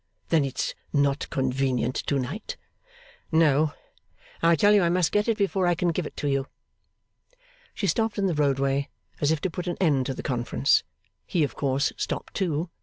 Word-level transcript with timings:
Then 0.29 0.43
it's 0.43 0.73
not 0.91 1.29
convenient 1.29 1.93
to 2.07 2.17
night?' 2.17 2.57
'No. 3.31 3.73
I 4.41 4.55
tell 4.55 4.73
you 4.73 4.81
I 4.81 4.89
must 4.89 5.11
get 5.11 5.27
it 5.27 5.37
before 5.37 5.67
I 5.67 5.75
can 5.75 5.89
give 5.89 6.07
it 6.07 6.17
to 6.17 6.27
you.' 6.27 6.47
She 7.75 7.85
stopped 7.85 8.17
in 8.17 8.25
the 8.25 8.33
roadway, 8.33 8.89
as 9.19 9.29
if 9.29 9.41
to 9.41 9.51
put 9.51 9.67
an 9.67 9.77
end 9.79 10.07
to 10.07 10.15
the 10.15 10.23
conference. 10.23 10.83
He 11.27 11.43
of 11.43 11.55
course 11.55 11.93
stopped 11.97 12.33
too. 12.33 12.71